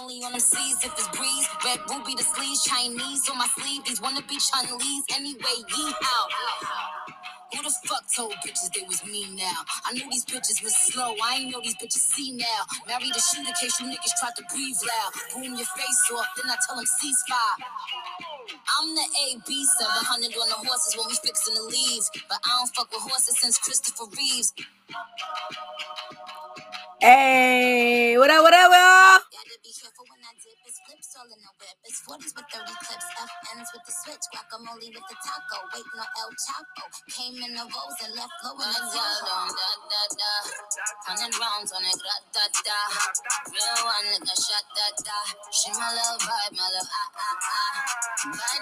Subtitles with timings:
[0.00, 1.48] Only on them seas if it's breeze.
[1.64, 3.84] Red ruby the sleeves, Chinese on my sleeve.
[3.84, 5.58] These wanna be Chun Lee's anyway.
[5.76, 6.30] Yee out.
[7.54, 9.60] Who the fuck told bitches they was me now?
[9.84, 11.14] I knew these bitches was slow.
[11.22, 12.62] I ain't know these bitches see now.
[12.88, 15.12] Married a shoot in case you niggas tried to breathe loud.
[15.34, 17.58] Boom your face off, then I tell them ceasefire.
[18.80, 22.10] I'm the AB 700 on the horses when we fixing the leaves.
[22.28, 24.54] But I don't fuck with horses since Christopher Reeves.
[27.00, 29.29] Hey, what up, what up, y'all?
[31.20, 31.76] All the whip.
[31.84, 33.08] It's 40s with 30 clips.
[33.12, 34.24] FNs with the switch.
[34.32, 35.68] Guacamole with the taco.
[35.68, 36.84] Waiting on El Chapo.
[37.12, 40.32] Came in the rose and left low in the Da, da, da.
[41.04, 41.92] Hundred rounds on it.
[42.00, 42.80] Gra, da, da.
[43.52, 45.18] Real one nigga shot da, da.
[45.52, 48.59] She my little vibe, my little ah, ah, ah.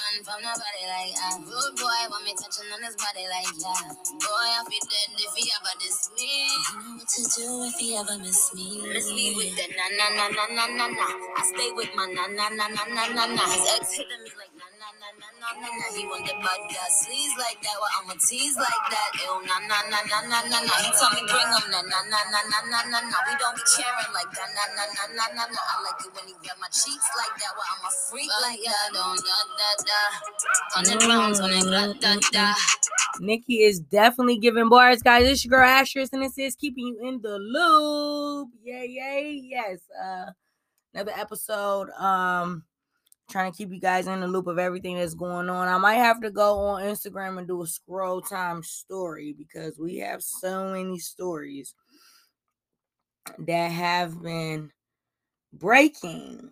[0.00, 1.36] Bad girl, don't run from nobody like ah.
[1.44, 3.92] Good boy, want me touching on his body like yeah.
[4.16, 6.30] Boy, I feel dead if he ever diss me.
[6.56, 8.82] You know what to do if he ever miss me.
[8.92, 11.08] Miss me with the na na na na na na na.
[11.36, 13.44] I stay with my na na na na na na na.
[13.52, 14.79] His ex hitting me like na na
[15.18, 15.86] na na na na.
[15.96, 17.76] He want the bad guy sleaze like that.
[17.80, 19.10] Well, I'ma tease like that.
[19.18, 20.74] Ew na na na na na na na.
[20.84, 23.16] He told me bring him na na na na na na na na.
[23.26, 25.60] We don't be caring like that na na na na na na.
[25.60, 27.52] I like it when he grab my cheeks like that.
[27.56, 28.88] Well, I'm a freak like that.
[28.94, 30.00] Don't da da da.
[30.76, 31.66] Hundred rounds on it.
[31.66, 32.54] Da da da.
[33.18, 35.26] Nikki is definitely giving bars, guys.
[35.26, 38.48] It's your girl Asterisk, and this is keeping you in the loop.
[38.62, 39.80] Yay, yay, yes.
[39.90, 40.30] Uh,
[40.94, 41.90] another episode.
[41.90, 42.64] Um,
[43.30, 45.68] trying to keep you guys in the loop of everything that's going on.
[45.68, 49.98] I might have to go on Instagram and do a scroll time story because we
[49.98, 51.74] have so many stories
[53.38, 54.70] that have been
[55.52, 56.50] breaking.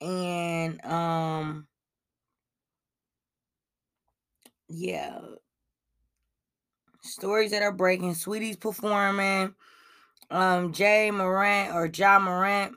[0.00, 1.66] And um
[4.68, 5.20] yeah.
[7.02, 8.14] Stories that are breaking.
[8.14, 9.54] Sweetie's performing.
[10.30, 12.76] Um jay morant or john morant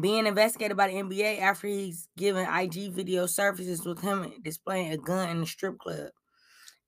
[0.00, 4.96] being investigated by the nba after he's given ig video services with him displaying a
[4.96, 6.10] gun in the strip club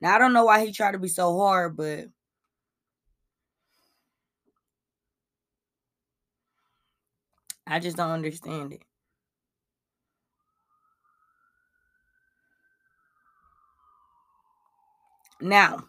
[0.01, 2.07] now i don't know why he tried to be so hard but
[7.67, 8.83] i just don't understand it
[15.41, 15.85] now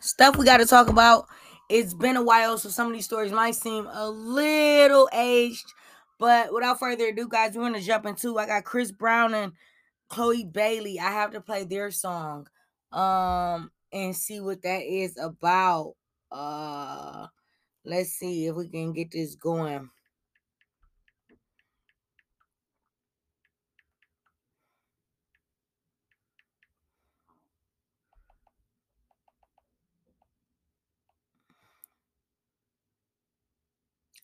[0.00, 1.26] stuff we got to talk about.
[1.70, 5.72] It's been a while, so some of these stories might seem a little aged.
[6.18, 8.38] But without further ado, guys, we're gonna jump into.
[8.38, 9.52] I got Chris Brown and
[10.08, 10.98] Chloe Bailey.
[10.98, 12.48] I have to play their song,
[12.90, 15.94] um, and see what that is about.
[16.32, 17.28] Uh,
[17.84, 19.90] let's see if we can get this going.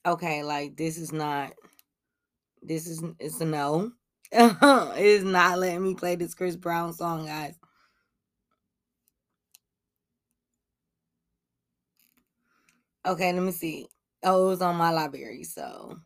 [0.06, 1.52] Okay, like this is not
[2.62, 3.92] this is it's a no.
[4.32, 7.54] it is not letting me play this Chris Brown song, guys.
[13.06, 13.86] Okay, let me see.
[14.24, 15.98] Oh, it was on my library, so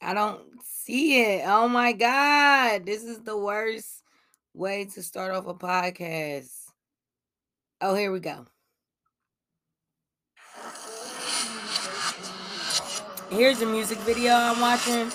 [0.00, 1.44] I don't see it.
[1.46, 4.02] Oh my god, this is the worst
[4.54, 6.65] way to start off a podcast.
[7.78, 8.46] Oh, here we go.
[13.28, 15.10] Here's the music video I'm watching.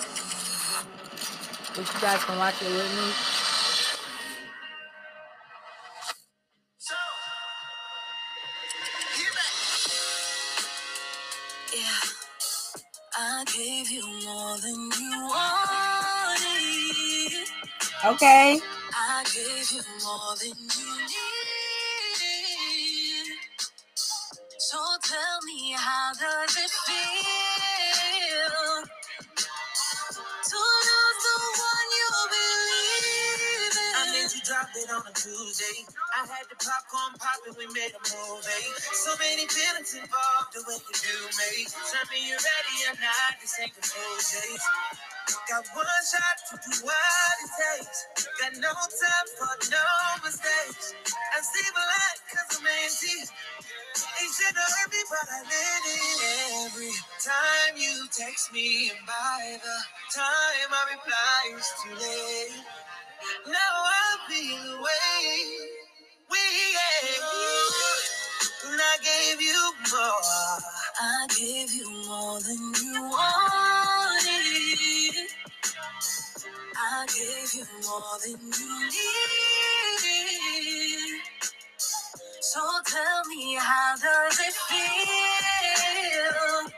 [1.74, 3.12] Which you guys can watch it with me.
[11.74, 12.00] Yeah.
[13.18, 16.62] I gave you more than you wanted.
[18.04, 18.60] Okay.
[25.92, 28.64] How does it feel
[30.40, 33.92] to lose the one you believe in?
[34.00, 35.84] I made you drop it on a Tuesday.
[36.16, 38.68] I had the popcorn popping, we made a movie.
[38.96, 41.68] So many feelings involved, the way you do me.
[41.68, 44.56] Tell me you're ready or not, this ain't the Tuesday.
[45.48, 48.06] Got one shot to do what it takes.
[48.40, 49.86] Got no time for no
[50.24, 50.94] mistakes.
[51.06, 53.26] I see black cause I'm anti.
[54.32, 56.66] Shit to hurt me, but I let it.
[56.66, 59.76] Every time you text me, and by the
[60.14, 62.64] time I reply, it's too late.
[63.46, 65.26] Now I feel the way
[66.30, 66.38] we
[68.72, 70.60] And I gave you more.
[71.00, 73.71] I gave you more than you wanted.
[76.84, 78.98] I gave you more than you need.
[82.40, 86.70] So tell me, how does it feel?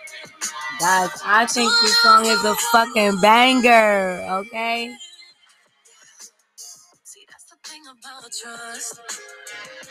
[0.80, 4.94] Guys, I think this song is a fucking banger, okay?
[7.04, 9.00] See, that's the thing about trust.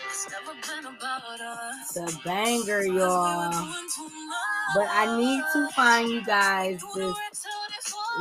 [0.05, 1.93] It's never been about us.
[1.93, 3.73] The banger, y'all.
[4.75, 7.15] But I need to find you guys this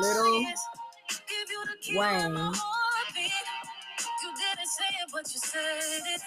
[0.00, 0.44] little
[1.90, 2.52] Wayne.
[5.12, 6.22] But you said it.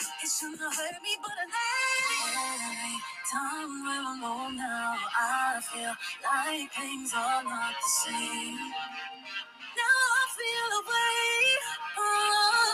[0.00, 1.44] It shouldn't have hurt me, but I
[3.30, 5.92] time when I'm alone now, I feel
[6.24, 8.56] like things are not the same.
[9.76, 11.16] Now I feel away.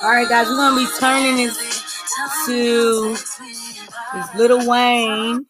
[0.03, 2.05] All right, guys, we're gonna be turning this
[2.47, 3.17] to
[4.15, 5.47] this Lil Wayne.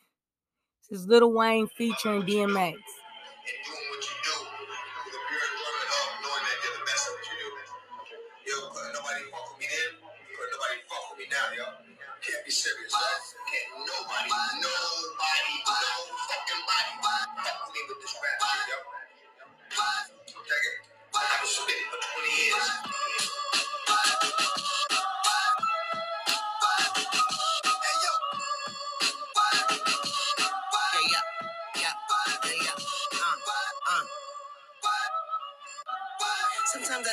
[0.91, 2.75] This Little Wayne featuring DMX.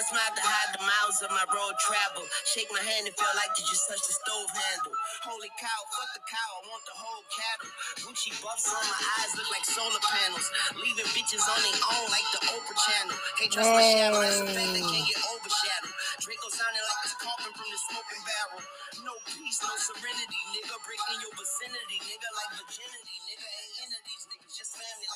[0.08, 2.24] Smile to hide the miles of my road travel.
[2.48, 4.96] Shake my hand and feel like you just touched the stove handle.
[5.28, 7.72] Holy cow, fuck the cow, I want the whole cattle.
[8.08, 10.48] Gucci buffs on my eyes look like solar panels.
[10.80, 13.18] Leaving bitches on their own like the Oprah channel.
[13.40, 15.96] Can't trust my shadow, that's a fact that can't get overshadowed.
[16.24, 18.62] Draco sounding like it's coughing from the smoking barrel.
[19.04, 20.76] No peace, no serenity, nigga.
[20.88, 23.18] Breaking your vicinity, nigga, like virginity,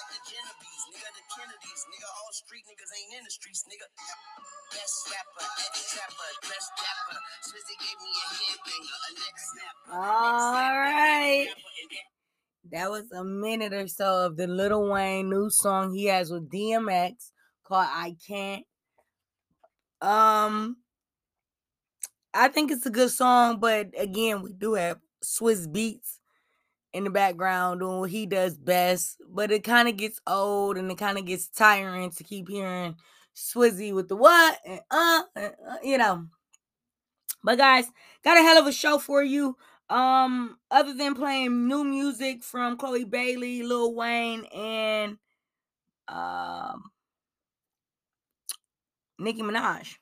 [0.02, 1.10] like the Genovese, nigga.
[1.14, 2.10] The Kennedys, nigga.
[2.10, 3.86] All street niggas ain't in the streets, nigga.
[4.74, 7.20] Best rapper, ex trapper, dress dapper.
[7.46, 9.94] Swizzy gave me a headbanger, a neck snapper.
[9.94, 11.48] All right.
[12.72, 16.50] That was a minute or so of the Little Wayne new song he has with
[16.50, 17.32] DMX
[17.64, 18.66] called I Can't.
[20.02, 20.78] Um
[22.34, 26.21] I think it's a good song, but again, we do have Swiss Beatz
[26.94, 29.18] in the background doing what he does best.
[29.30, 32.96] But it kind of gets old and it kind of gets tiring to keep hearing
[33.36, 36.28] Swizzy with the what and uh, and, uh, you know.
[37.44, 37.86] But guys,
[38.24, 39.58] got a hell of a show for you.
[39.90, 45.18] Um, other than playing new music from Chloe Bailey, Lil Wayne, and
[46.08, 46.92] um
[49.20, 49.98] Nicki Minaj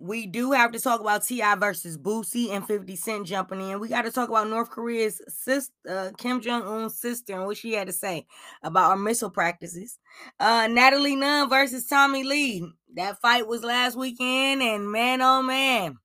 [0.00, 1.54] we do have to talk about T.I.
[1.56, 3.80] versus Boosie and 50 Cent jumping in.
[3.80, 7.58] We got to talk about North Korea's sister, uh, Kim Jong Un's sister, and what
[7.58, 8.26] she had to say
[8.62, 9.98] about our missile practices.
[10.38, 12.66] Uh, Natalie Nunn versus Tommie Lee.
[12.94, 15.98] That fight was last weekend, and man, oh man.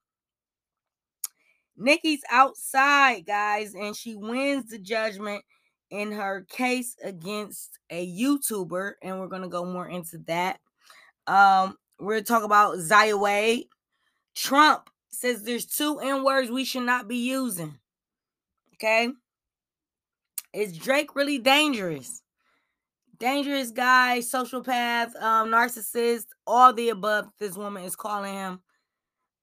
[1.78, 5.44] Nikki's outside, guys, and she wins the judgment
[5.90, 10.60] in her case against a YouTuber, and we're gonna go more into that.
[11.28, 13.68] Um, we're gonna talk about Zaya Wade
[14.36, 17.78] Trump says there's two N words we should not be using.
[18.74, 19.10] Okay.
[20.54, 22.22] Is Drake really dangerous?
[23.18, 28.60] Dangerous guy, sociopath, um, narcissist, all the above this woman is calling him.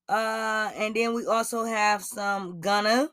[0.08, 3.08] Uh, and then we also have some Gunna,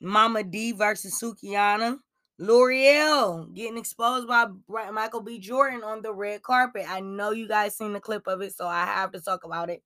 [0.00, 1.98] Mama Dee versus Sukihana.
[2.40, 4.46] Lore'l getting exposed by
[4.92, 5.38] Michael B.
[5.38, 6.86] Jordan on the red carpet.
[6.88, 9.70] I know you guys seen the clip of it, so I have to talk about
[9.70, 9.82] it.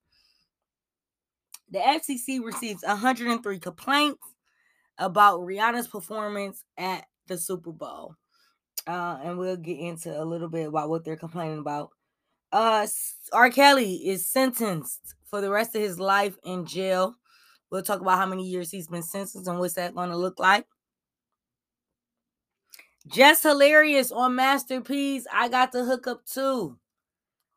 [1.74, 4.22] The FCC receives 103 complaints
[4.96, 8.14] about Rihanna's performance at the Super Bowl.
[8.86, 11.90] Uh, and we'll get into a little bit about what they're complaining about.
[12.52, 12.86] Uh,
[13.32, 13.50] R.
[13.50, 17.16] Kelly is sentenced for the rest of his life in jail.
[17.72, 20.38] We'll talk about how many years he's been sentenced and what's that going to look
[20.38, 20.66] like.
[23.08, 25.26] Jess Hilarious on Masterpiece.
[25.32, 26.78] I got the hookup too.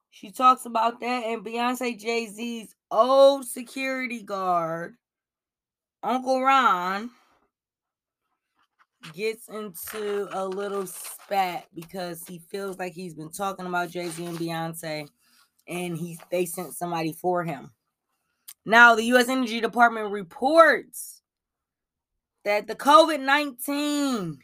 [0.09, 4.95] She talks about that and Beyonce Jay Z's old security guard,
[6.03, 7.09] Uncle Ron,
[9.13, 14.25] gets into a little spat because he feels like he's been talking about Jay Z
[14.25, 15.07] and Beyonce,
[15.67, 17.71] and he they sent somebody for him.
[18.65, 19.29] Now, the U.S.
[19.29, 21.21] Energy Department reports
[22.43, 24.39] that the COVID 19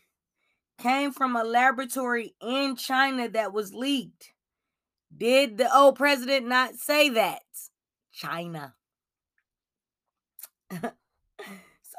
[0.82, 4.32] came from a laboratory in China that was leaked.
[5.16, 7.42] Did the old president not say that?
[8.14, 8.74] China.
[10.82, 10.92] so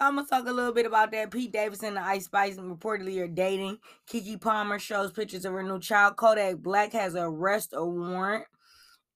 [0.00, 1.30] I'm gonna talk a little bit about that.
[1.30, 3.78] Pete Davidson and Ice Spice reportedly are dating.
[4.08, 6.16] Keke Palmer shows pictures of her new child.
[6.16, 8.44] Kodak Black has a arrest warrant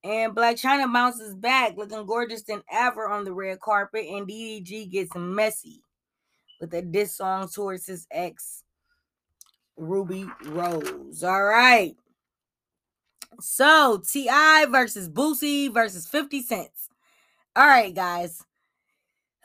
[0.03, 4.05] And Blac Chyna bounces back, looking gorgeous than ever on the red carpet.
[4.05, 5.81] And DDG gets messy
[6.59, 8.63] with a diss song towards his ex,
[9.77, 11.23] Rubi Rose.
[11.23, 11.95] All right.
[13.39, 14.65] So T.I.
[14.69, 16.88] versus Boosie versus 50 Cents.
[17.59, 18.41] All right, guys.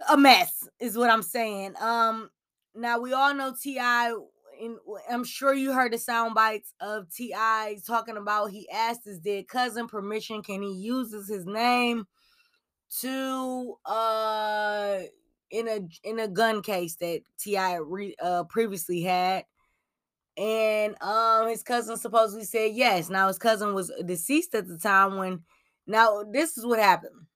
[0.09, 1.75] A mess is what I'm saying.
[1.80, 2.30] Um,
[2.73, 4.14] now we all know T.I.
[5.11, 7.78] I'm sure you heard the sound bites of T.I.
[7.85, 10.44] talking about he asked his dead cousin permission.
[10.44, 12.06] Can he uses his name
[13.00, 14.99] to uh
[15.50, 17.80] in a in a gun case that T.I.
[18.23, 19.44] Uh previously had
[20.37, 23.11] and um his cousin supposedly said yes.
[23.11, 25.42] Now his cousin was deceased at the time when
[25.88, 27.26] now this is what happened.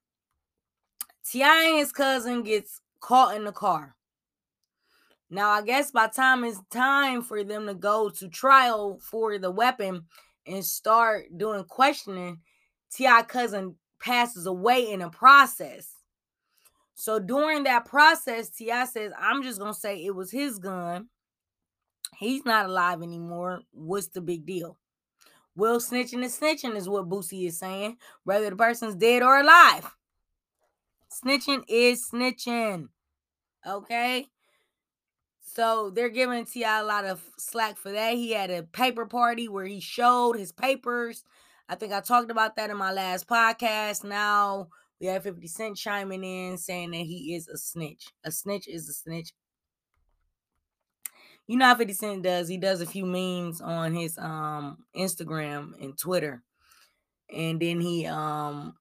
[1.30, 1.64] T.I.
[1.68, 3.94] and his cousin gets caught in the car.
[5.30, 9.50] Now I guess by time it's time for them to go to trial for the
[9.50, 10.06] weapon
[10.46, 12.38] and start doing questioning,
[12.92, 13.22] T.I.
[13.22, 15.92] cousin passes away in the process.
[16.94, 18.86] So during that process, T.I.
[18.86, 21.08] says, I'm just gonna say it was his gun
[22.16, 23.60] He's not alive anymore.
[23.72, 24.76] What's the big deal?
[25.54, 29.90] Well, snitching is snitching, is what Boosie is saying, whether the person's dead or alive.
[31.10, 32.88] Snitching is snitching.
[33.66, 34.26] Okay.
[35.40, 36.80] So they're giving T.I.
[36.80, 38.14] a lot of slack for that.
[38.14, 41.24] He had a paper party where he showed his papers.
[41.68, 44.04] I think I talked about that in my last podcast.
[44.04, 44.68] Now
[45.00, 48.12] we have 50 Cent chiming in saying that he is a snitch.
[48.24, 49.32] A snitch is a snitch
[51.48, 52.46] you know how 50 Cent does.
[52.46, 56.44] He does a few memes on his um Instagram and Twitter.
[57.34, 58.74] And then he um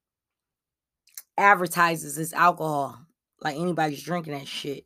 [1.37, 2.99] advertises his alcohol.
[3.41, 4.83] Like anybody's drinking that shit.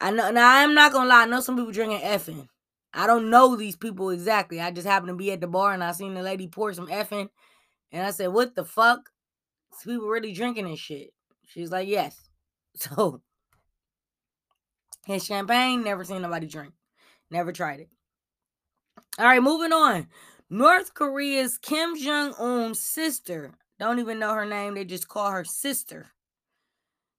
[0.00, 2.48] I know now I'm not gonna lie, I know some people drinking effing.
[2.92, 4.60] I don't know these people exactly.
[4.60, 6.86] I just happened to be at the bar and I seen the lady pour some
[6.86, 7.28] effing.
[7.90, 9.10] And I said, What the fuck?
[9.84, 11.10] people really drinking this shit.
[11.46, 12.20] She's like, Yes.
[12.76, 13.22] So
[15.06, 16.72] his champagne, never seen nobody drink.
[17.30, 17.88] Never tried it.
[19.18, 20.08] All right, moving on.
[20.50, 23.52] North Korea's Kim Jong Un's sister,
[23.84, 26.06] don't even know her name, they just call her sister,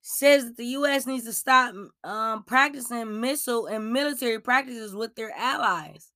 [0.00, 1.06] says that the U.S.
[1.06, 6.12] needs to stop um, practicing missile and military practices with their allies,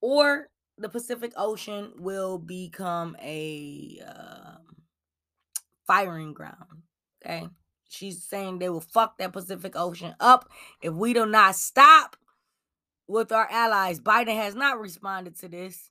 [0.00, 0.48] or
[0.78, 4.56] the Pacific Ocean will become a uh,
[5.86, 6.82] firing ground.
[7.24, 7.48] Okay.
[7.88, 10.48] She's saying they will fuck that Pacific Ocean up
[10.82, 12.16] if we do not stop
[13.06, 14.00] with our allies.
[14.00, 15.90] Biden has not responded to this.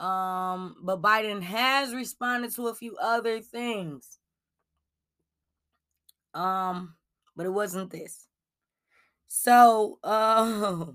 [0.00, 4.18] Um, but Biden has responded to a few other things.
[6.32, 6.94] Um,
[7.36, 8.26] but it wasn't this.
[9.28, 10.86] So, uh,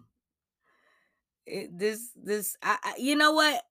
[1.46, 3.62] it, this this I, I you know what?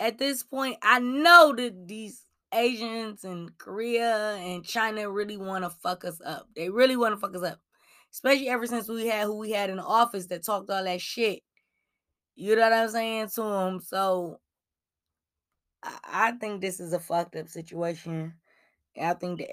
[0.00, 5.70] At this point, I know that these Asians and Korea and China really want to
[5.70, 6.48] fuck us up.
[6.56, 7.60] They really want to fuck us up.
[8.10, 11.42] Especially ever since we had who we had in office that talked all that shit.
[12.40, 13.80] You know what I'm saying to him.
[13.80, 14.40] So
[15.82, 18.32] I, think this is a fucked up situation.
[19.00, 19.46] I think the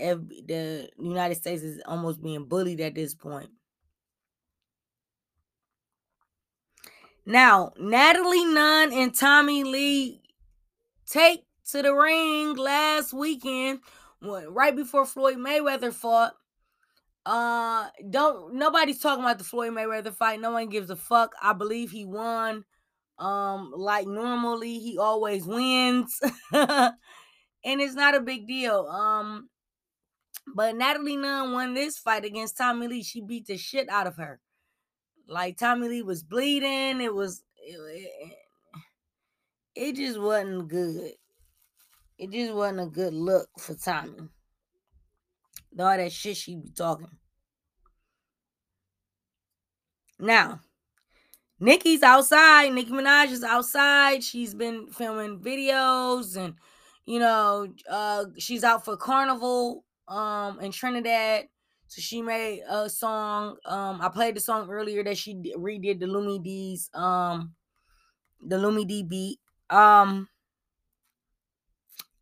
[0.47, 3.49] the United States is almost being bullied at this point.
[7.25, 10.21] Now, Natalie Nunn and Tommie Lee
[11.05, 13.81] take to the ring last weekend,
[14.21, 16.35] when, right before Floyd Mayweather fought.
[17.25, 20.39] Uh, don't nobody's talking about the Floyd Mayweather fight.
[20.39, 21.33] No one gives a fuck.
[21.41, 22.63] I believe he won.
[23.19, 26.19] Um, like normally he always wins,
[26.53, 26.93] and
[27.63, 28.87] it's not a big deal.
[28.87, 29.49] Um,
[30.55, 33.03] but Natalie Nunn won this fight against Tommie Lee.
[33.03, 34.39] She beat the shit out of her.
[35.27, 37.01] Like Tommie Lee was bleeding.
[37.01, 38.33] It was it, it,
[39.75, 41.11] it just wasn't good.
[42.17, 44.29] It just wasn't a good look for Tommie
[45.79, 47.17] all that shit she be talking.
[50.19, 50.61] Now,
[51.59, 52.71] Nicki's outside.
[52.73, 54.23] Nicki Minaj is outside.
[54.23, 56.55] She's been filming videos and
[57.05, 61.45] you know, uh she's out for carnival um in Trinidad.
[61.87, 63.57] So she made a song.
[63.65, 67.55] Um I played the song earlier that she redid the Lumidee um
[68.41, 69.39] the Lumidee beat.
[69.69, 70.27] Um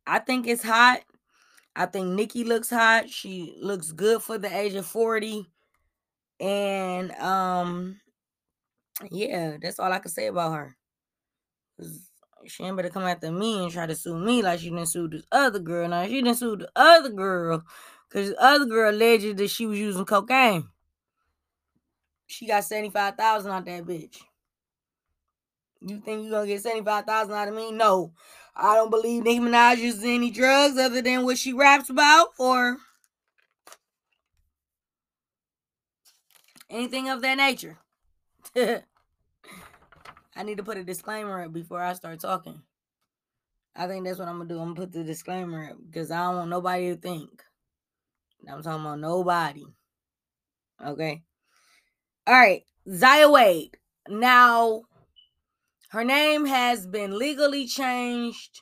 [0.08, 1.02] I think it's hot.
[1.76, 3.10] I think Nicki looks hot.
[3.10, 5.48] She looks good for the age of 40.
[6.40, 8.00] And um
[9.12, 10.76] yeah, that's all I can say about her.
[12.48, 15.08] She ain't better come after me and try to sue me like she didn't sue
[15.08, 15.88] this other girl.
[15.90, 17.64] Now she didn't sue the other girl
[18.08, 20.70] because the other girl alleged that she was using cocaine.
[22.28, 24.18] She got 75,000 out that bitch.
[25.82, 27.72] You think you gonna get 75,000 out of me?
[27.72, 28.14] No.
[28.56, 32.78] I don't believe Nicki Minaj uses any drugs other than what she raps about or
[36.70, 37.78] anything of that nature.
[40.36, 42.62] I need to put a disclaimer up before I start talking.
[43.76, 44.60] I think that's what I'm gonna do.
[44.60, 47.44] I'm gonna put the disclaimer up because I don't want nobody to think.
[48.50, 49.66] I'm talking about nobody.
[50.86, 51.24] Okay.
[52.28, 52.64] All right.
[52.90, 53.78] Zaya Wade.
[54.08, 54.84] Now,
[55.90, 58.62] her name has been legally changed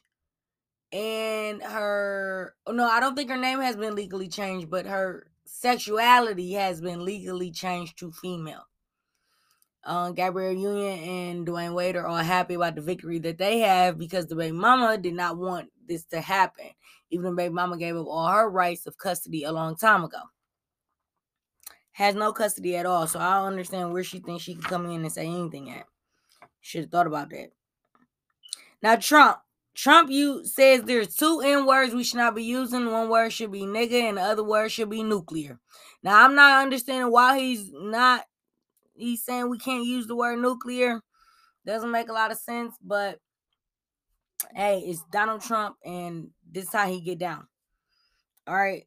[0.92, 6.54] and her no i don't think her name has been legally changed but her sexuality
[6.54, 8.68] has been legally changed to female
[9.86, 13.98] uh, Gabrielle Union and Dwyane Wade are all happy about the victory that they have
[13.98, 16.68] because the baby mama did not want this to happen.
[17.10, 20.20] Even the baby mama gave up all her rights of custody a long time ago.
[21.92, 24.86] Has no custody at all, so I don't understand where she thinks she can come
[24.90, 25.86] in and say anything at.
[26.62, 27.52] Should have thought about that.
[28.82, 29.38] Now Trump,
[29.76, 32.92] Trump you says there's two N words we should not be using.
[32.92, 35.60] One word should be nigga and the other word should be nuclear.
[36.02, 38.26] Now I'm not understanding why he's not
[38.96, 41.02] he's saying we can't use the word nuclear.
[41.66, 43.20] Doesn't make a lot of sense, but
[44.54, 47.48] hey, it's Donald Trump and this is how he get down.
[48.48, 48.86] All right.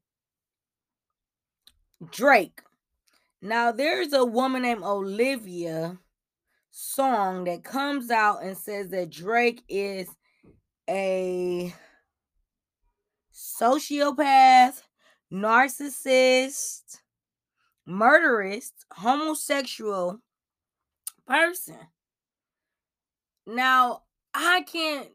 [2.11, 2.61] Drake.
[3.41, 5.99] Now there's a woman named Olivia
[6.71, 10.09] song that comes out and says that Drake is
[10.89, 11.75] a
[13.33, 14.83] sociopath,
[15.33, 16.99] narcissist,
[17.87, 20.21] murderous, homosexual
[21.27, 21.79] person.
[23.47, 24.03] Now,
[24.35, 25.09] I can't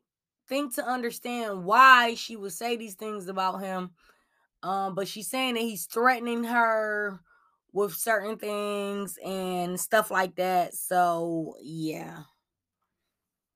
[0.48, 3.92] think to understand why she would say these things about him.
[4.64, 7.20] Um, but she's saying that he's threatening her
[7.74, 10.74] with certain things and stuff like that.
[10.74, 12.24] So yeah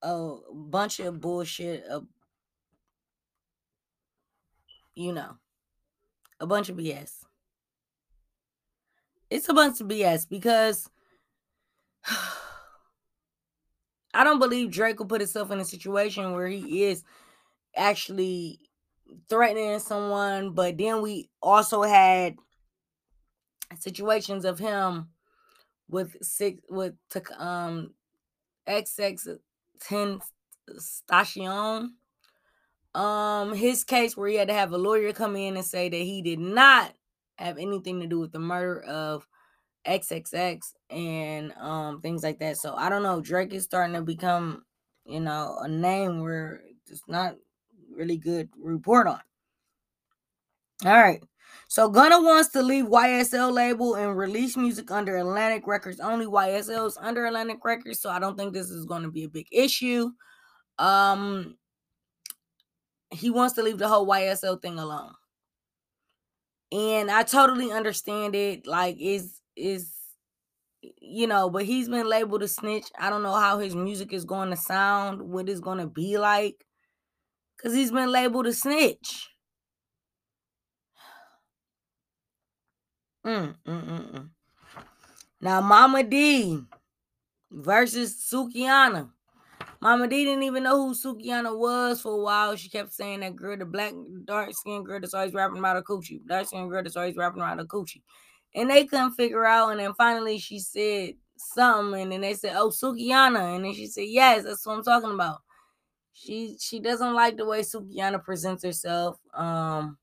[0.05, 1.83] a bunch of bullshit,
[4.93, 5.35] you know,
[6.39, 7.11] a bunch of BS.
[9.29, 10.89] It's a bunch of BS because
[14.13, 17.03] I don't believe Drake will put himself in a situation where he is
[17.75, 18.59] actually
[19.29, 22.35] threatening someone, but then we also had
[23.77, 25.09] situations of him
[25.89, 26.93] with six with
[27.37, 27.93] um
[28.67, 29.37] XX
[29.79, 30.21] Ten
[30.77, 31.95] Station.
[32.93, 35.97] Um, his case where he had to have a lawyer come in and say that
[35.97, 36.93] he did not
[37.37, 39.27] have anything to do with the murder of
[39.87, 42.57] XXX and um things like that.
[42.57, 43.21] So I don't know.
[43.21, 44.63] Drake is starting to become,
[45.05, 47.35] you know, a name where it's not
[47.95, 49.21] really good report on.
[50.85, 51.23] All right.
[51.67, 56.25] So Gunna wants to leave YSL label and release music under Atlantic Records only.
[56.25, 59.29] YSL is under Atlantic Records, so I don't think this is going to be a
[59.29, 60.11] big issue.
[60.77, 61.57] Um,
[63.09, 65.13] he wants to leave the whole YSL thing alone,
[66.71, 68.67] and I totally understand it.
[68.67, 69.91] Like, is is
[71.01, 72.87] you know, but he's been labeled a snitch.
[72.99, 76.17] I don't know how his music is going to sound, what it's going to be
[76.17, 76.65] like,
[77.57, 79.29] because he's been labeled a snitch.
[83.25, 84.29] Mm, mm, mm, mm.
[85.41, 86.61] Now, Mama Dee
[87.51, 89.09] versus Sukihana.
[89.85, 92.55] Mama Dee didn't even know who Sukihana was for a while.
[92.55, 93.93] She kept saying that girl, the black,
[94.23, 96.25] dark skinned girl that's always rapping about a coochie.
[96.25, 98.01] Dark skinned girl that's always rapping about a coochie.
[98.55, 99.69] And they couldn't figure out.
[99.69, 102.01] And then finally she said something.
[102.01, 103.57] And then they said, Oh, Sukihana.
[103.57, 105.43] And then she said, Yes, that's what I'm talking about.
[106.13, 109.19] She she doesn't like the way Sukihana presents herself.
[109.35, 109.99] Um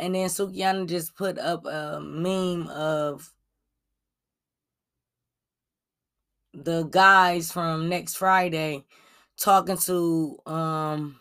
[0.00, 3.32] and then Sukihana just put up a meme of
[6.54, 8.84] the guys from next Friday
[9.38, 11.20] talking to um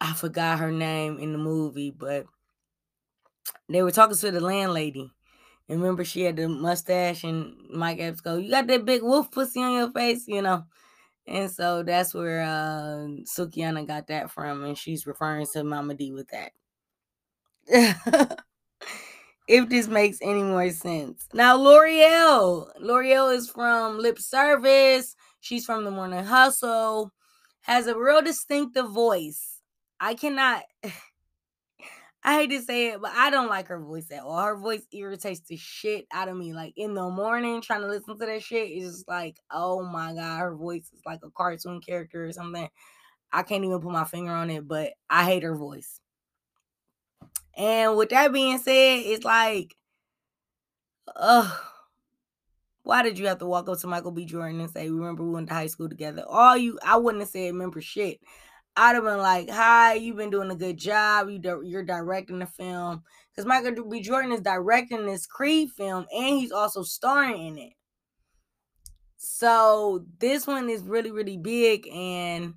[0.00, 2.26] I forgot her name in the movie, but
[3.68, 5.10] they were talking to the landlady.
[5.68, 9.30] And remember she had the mustache and Mike Epps go, You got that big wolf
[9.30, 10.64] pussy on your face, you know.
[11.26, 16.12] And so that's where uh Sukihana got that from, and she's referring to Mama Dee
[16.12, 16.52] with that.
[19.46, 21.28] if this makes any more sense.
[21.32, 22.68] Now, Lore'l.
[22.80, 25.14] Lore'l is from Lip Service.
[25.40, 27.12] She's from The Morning Hustle.
[27.62, 29.60] Has a real distinctive voice.
[30.00, 30.62] I cannot.
[32.26, 34.42] I hate to say it, but I don't like her voice at all.
[34.42, 36.54] Her voice irritates the shit out of me.
[36.54, 40.14] Like in the morning, trying to listen to that shit is just like, oh my
[40.14, 42.66] god, her voice is like a cartoon character or something.
[43.30, 46.00] I can't even put my finger on it, but I hate her voice.
[47.56, 49.76] And with that being said, it's like,
[51.16, 51.56] uh,
[52.82, 54.26] Why did you have to walk up to Michael B.
[54.26, 56.24] Jordan and say, "Remember we went to high school together"?
[56.28, 58.20] All you, I wouldn't have said, "Remember shit."
[58.76, 61.30] I'd have been like, "Hi, you've been doing a good job.
[61.30, 64.00] You you're directing the film because Michael B.
[64.02, 67.72] Jordan is directing this Creed film and he's also starring in it.
[69.16, 72.54] So this one is really really big and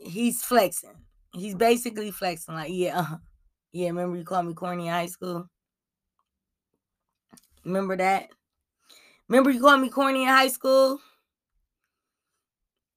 [0.00, 1.05] he's flexing.
[1.36, 3.18] He's basically flexing like, yeah, uh-huh.
[3.72, 3.88] yeah.
[3.88, 5.48] Remember you called me corny in high school?
[7.62, 8.30] Remember that?
[9.28, 10.98] Remember you called me corny in high school?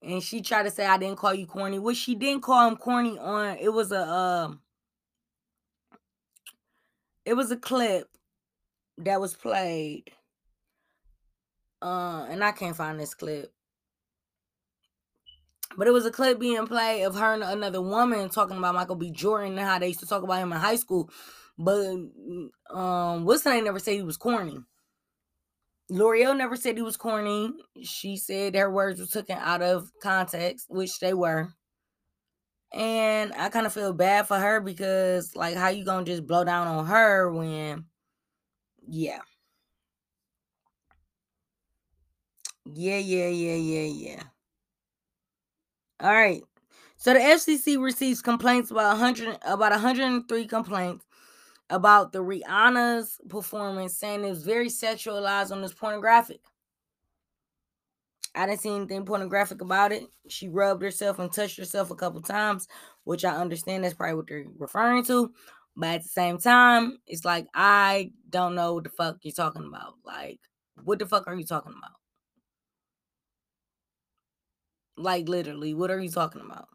[0.02, 1.78] And she tried to say I didn't call you corny.
[1.78, 4.62] What she didn't call him corny on it was a um
[7.26, 8.08] it was a clip
[8.96, 10.10] that was played.
[11.82, 13.52] Uh and I can't find this clip.
[15.76, 18.96] But it was a clip being played of her and another woman talking about Michael
[18.96, 19.10] B.
[19.10, 21.10] Jordan and how they used to talk about him in high school.
[21.58, 21.96] But
[22.70, 24.58] um Wilson ain't never said he was corny.
[25.90, 27.52] Lore'l never said he was corny.
[27.82, 31.52] She said her words were taken out of context, which they were.
[32.72, 36.44] And I kind of feel bad for her because, like, how you gonna just blow
[36.44, 37.86] down on her when,
[38.88, 39.20] yeah,
[42.64, 44.22] yeah, yeah, yeah, yeah, yeah.
[46.00, 46.42] All right.
[46.96, 51.04] So the FCC receives complaints about 100 about 103 complaints
[51.70, 56.40] about the Rihanna's performance, saying it was very sexualized on this pornographic.
[58.34, 60.04] I didn't see anything pornographic about it.
[60.28, 62.68] She rubbed herself and touched herself a couple times,
[63.04, 65.32] which I understand that's probably what they're referring to.
[65.76, 69.66] But at the same time, it's like I don't know what the fuck you're talking
[69.66, 69.94] about.
[70.04, 70.40] Like,
[70.84, 71.99] what the fuck are you talking about?
[75.00, 76.68] Like literally, what are you talking about?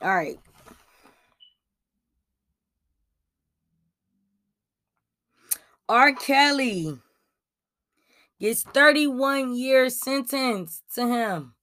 [0.00, 0.38] All right.
[5.88, 6.12] R.
[6.14, 6.98] Kelly
[8.40, 11.54] gets 31 years sentence to him.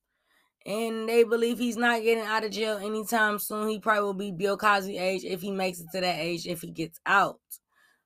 [0.66, 3.68] And they believe he's not getting out of jail anytime soon.
[3.68, 6.62] He probably will be Bill Cosby age if he makes it to that age if
[6.62, 7.40] he gets out.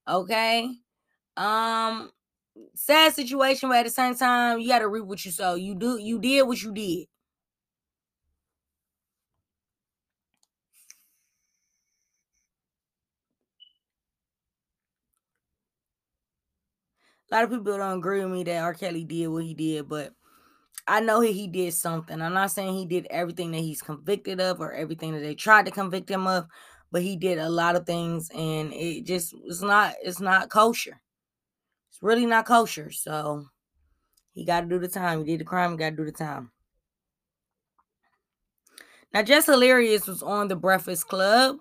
[0.07, 0.69] Okay?
[1.37, 2.11] Um
[2.75, 5.55] sad situation, but at the same time, you gotta reap what you sow.
[5.55, 7.07] You do you did what you did.
[17.29, 18.73] A lot of people don't agree with me that R.
[18.73, 20.13] Kelly did what he did, but
[20.87, 22.21] I know he, he did something.
[22.21, 25.65] I'm not saying he did everything that he's convicted of or everything that they tried
[25.65, 26.45] to convict him of,
[26.91, 31.01] but he did a lot of things and it just it's not it's not kosher.
[31.89, 32.91] It's really not kosher.
[32.91, 33.45] So
[34.33, 35.19] he got to do the time.
[35.19, 36.51] He did the crime, he got to do the time.
[39.13, 41.57] Now, Jess Hilarious was on the Breakfast Club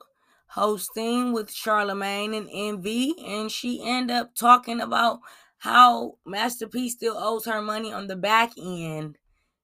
[0.48, 5.20] hosting with Charlemagne and Envy, and she ended up talking about
[5.58, 9.18] how Master P still owes her money on the back end.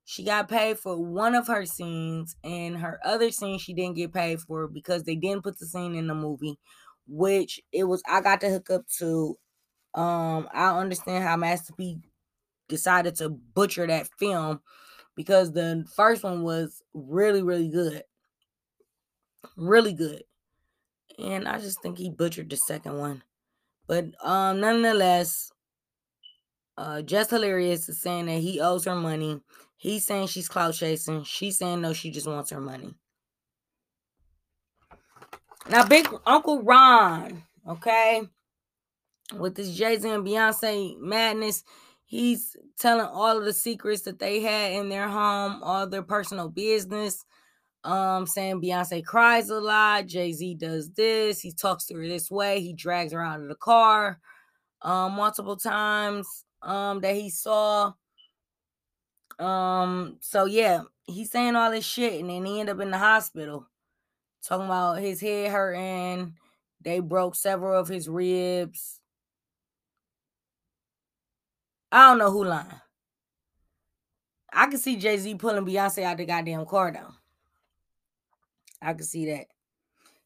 [0.04, 4.12] She got paid for one of her scenes, and her other scene she didn't get
[4.12, 6.58] paid for because they didn't put the scene in the movie,
[7.06, 9.38] which it was I got to hook up to.
[9.94, 11.98] Um, I understand how Master P
[12.68, 14.60] decided to butcher that film
[15.14, 18.02] because the first one was really, really good.
[19.56, 20.24] Really good.
[21.18, 23.22] And I just think he butchered the second one.
[23.86, 25.50] But um nonetheless,
[26.76, 29.40] uh, Jess Hilarious is saying that he owes her money.
[29.76, 31.24] He's saying she's clout chasing.
[31.24, 32.94] She's saying no, she just wants her money.
[35.68, 38.22] Now, Big Uncle Ron, okay,
[39.36, 41.62] with this Jay Z and Beyonce madness,
[42.04, 46.48] he's telling all of the secrets that they had in their home, all their personal
[46.48, 47.24] business.
[47.84, 52.30] Um, saying Beyonce cries a lot, Jay Z does this, he talks to her this
[52.30, 54.20] way, he drags her out of the car
[54.82, 57.92] um multiple times um that he saw.
[59.38, 62.98] Um, so yeah, he's saying all this shit, and then he end up in the
[62.98, 63.66] hospital
[64.46, 66.34] talking about his head hurting.
[66.80, 69.00] They broke several of his ribs.
[71.90, 72.66] I don't know who lying.
[74.52, 77.14] I can see Jay Z pulling Beyonce out the goddamn car though.
[78.80, 79.46] I can see that.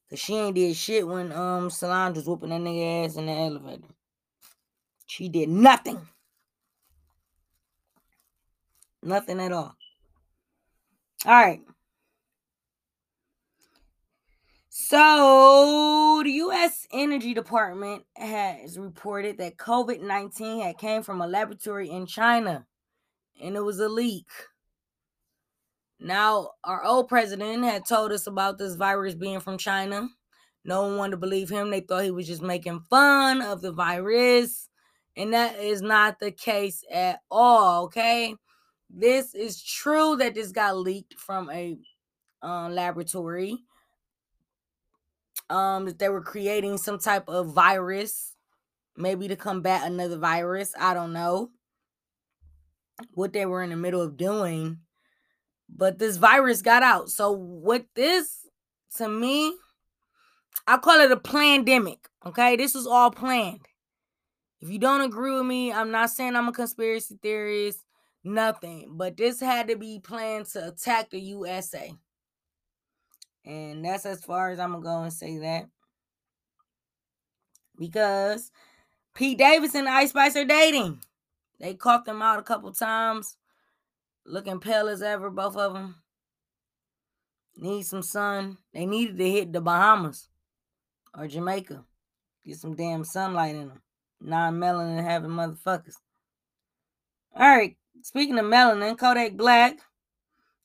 [0.08, 3.32] Cause she ain't did shit when um Solange was whooping that nigga ass in the
[3.32, 3.88] elevator.
[5.06, 6.00] She did nothing.
[9.02, 9.74] Nothing at all.
[11.24, 11.60] All right.
[14.68, 16.86] So, the U.S.
[16.92, 22.66] Energy Department has reported that COVID 19 had came from a laboratory in China
[23.42, 24.26] and it was a leak.
[25.98, 30.08] Now, our old president had told us about this virus being from China.
[30.64, 31.70] No one wanted to believe him.
[31.70, 34.68] They thought he was just making fun of the virus
[35.16, 38.36] And that is not the case at all, okay?
[38.88, 41.78] This is true that this got leaked from a
[42.42, 43.58] uh, laboratory.
[45.48, 48.34] Um, that they were creating some type of virus,
[48.96, 50.74] maybe to combat another virus.
[50.78, 51.50] I don't know
[53.14, 54.78] what they were in the middle of doing,
[55.68, 57.10] but this virus got out.
[57.10, 58.46] So, what this
[58.96, 59.54] to me,
[60.66, 62.08] I call it a pandemic.
[62.24, 63.66] Okay, this was all planned.
[64.60, 67.84] If you don't agree with me, I'm not saying I'm a conspiracy theorist,
[68.26, 71.94] nothing, but this had to be planned to attack the USA.
[73.44, 75.68] And that's as far as I'm gonna go and say that.
[77.78, 78.50] Because
[79.14, 81.00] Pete Davidson and Ice Spice are dating.
[81.60, 83.36] They caught them out a couple times,
[84.26, 85.96] looking pale as ever, both of them.
[87.56, 88.58] Need some sun.
[88.74, 90.28] They needed to hit the Bahamas
[91.16, 91.84] or Jamaica.
[92.44, 93.82] Get some damn sunlight in them.
[94.20, 95.96] Non melanin having motherfuckers.
[97.34, 97.76] All right.
[98.06, 99.80] Speaking of melanin, Kodak Black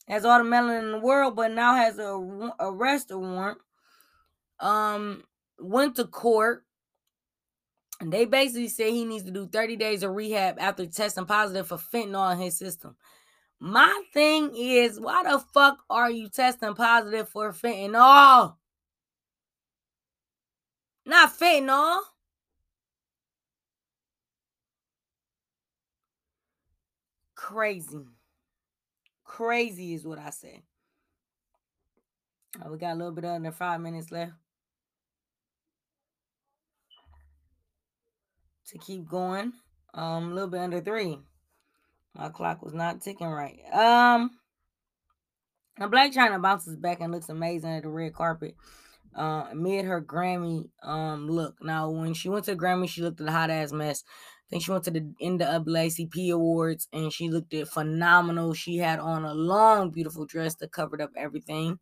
[0.08, 3.58] has all the melanin in the world, but now has a arrest warrant.
[4.60, 5.24] Um,
[5.58, 6.64] went to court.
[8.00, 11.68] And they basically say he needs to do 30 days of rehab after testing positive
[11.68, 12.96] for fentanyl in his system.
[13.60, 18.56] My thing is, why the fuck are you testing positive for fentanyl?
[21.08, 22.02] Not fentanyl.
[27.42, 28.06] Crazy.
[29.24, 30.62] Crazy is what I say.
[32.64, 34.34] Oh, we got a little bit under five minutes left.
[38.68, 39.54] To keep going.
[39.96, 41.18] Um, a little bit under three.
[42.16, 43.60] My clock was not ticking right.
[43.74, 44.30] Um,
[45.80, 48.56] now Blac Chyna bounces back and looks amazing at the red carpet.
[49.16, 51.56] Uh, amid her Grammy um look.
[51.62, 54.04] Now, when she went to Grammy, she looked at a hot ass mess.
[54.08, 58.54] I think she went to the NAACP Awards and she looked at phenomenal.
[58.54, 61.80] She had on a long, beautiful dress that covered up everything.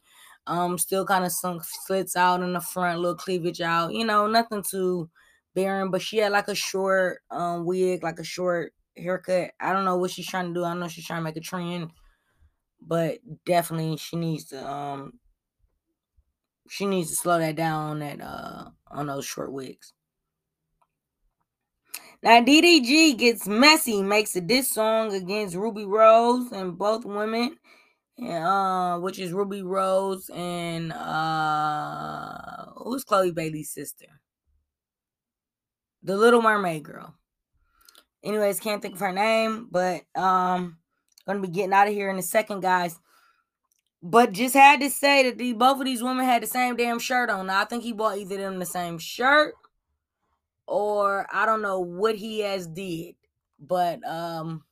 [0.48, 3.94] Um, still kind of some slits out in the front, little cleavage out.
[3.94, 5.10] You know, nothing too
[5.56, 9.52] barren, but she had like a short um wig, like a short haircut.
[9.60, 10.64] I don't know what she's trying to do.
[10.64, 11.92] I know she's trying to make a trend,
[12.82, 15.20] but definitely she needs to um
[16.70, 19.94] she needs to slow that down on that uh on those short wigs.
[22.22, 27.56] Now DDG gets messy, makes a diss song against Rubi Rose and both women,
[28.22, 34.08] uh, which is Rubi Rose and uh, who's Chloe Bailey's sister,
[36.04, 37.16] the Little Mermaid girl.
[38.22, 40.78] Anyways, can't think of her name, but um,
[41.26, 43.00] gonna be getting out of here in a second, guys.
[44.02, 47.00] But just had to say that the, both of these women had the same damn
[47.00, 47.48] shirt on.
[47.48, 49.56] Now, I think he bought either them the same shirt
[50.70, 53.16] or I don't know what he has did.
[53.60, 54.64] But um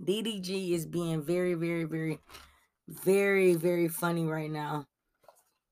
[0.00, 2.18] DDG is being very, very, very,
[2.88, 4.86] very, very funny right now.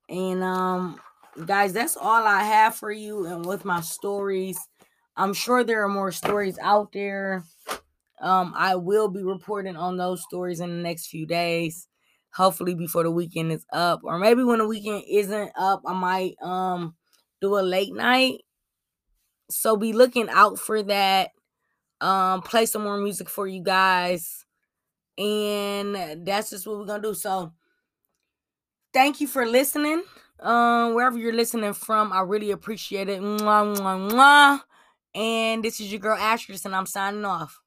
[0.08, 1.00] And um
[1.46, 4.58] guys, that's all I have for you and with my stories.
[5.16, 7.44] I'm sure there are more stories out there.
[8.20, 11.88] Um, I will be reporting on those stories in the next few days.
[12.34, 14.00] Hopefully before the weekend is up.
[14.04, 16.94] Or maybe when the weekend isn't up, I might um
[17.40, 18.40] do a late night.
[19.50, 21.30] So be looking out for that.
[22.00, 24.44] Um, play some more music for you guys.
[25.18, 27.14] And that's just what we're gonna do.
[27.14, 27.52] So
[28.92, 30.02] thank you for listening.
[30.40, 33.20] Um, wherever you're listening from, I really appreciate it.
[33.20, 34.60] Mwah, mwah, mwah.
[35.14, 37.61] And this is your girl Ashley, and I'm signing off.